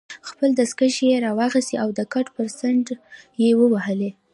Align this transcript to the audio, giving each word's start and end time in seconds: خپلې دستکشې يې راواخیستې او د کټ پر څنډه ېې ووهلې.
خپلې 0.27 0.51
دستکشې 0.59 1.05
يې 1.11 1.17
راواخیستې 1.25 1.75
او 1.83 1.89
د 1.97 1.99
کټ 2.13 2.27
پر 2.35 2.47
څنډه 2.57 2.95
ېې 3.43 3.51
ووهلې. 3.57 4.11